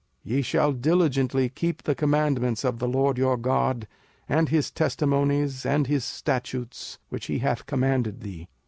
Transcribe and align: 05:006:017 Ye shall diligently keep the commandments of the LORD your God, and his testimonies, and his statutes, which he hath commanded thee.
05:006:017 0.25 0.35
Ye 0.37 0.41
shall 0.41 0.71
diligently 0.73 1.49
keep 1.49 1.83
the 1.83 1.93
commandments 1.93 2.63
of 2.63 2.79
the 2.79 2.87
LORD 2.87 3.19
your 3.19 3.37
God, 3.37 3.87
and 4.27 4.49
his 4.49 4.71
testimonies, 4.71 5.63
and 5.63 5.85
his 5.85 6.03
statutes, 6.03 6.97
which 7.09 7.27
he 7.27 7.37
hath 7.37 7.67
commanded 7.67 8.21
thee. 8.21 8.47